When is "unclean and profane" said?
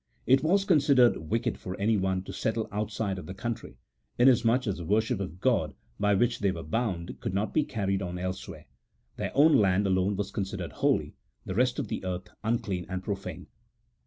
12.43-13.45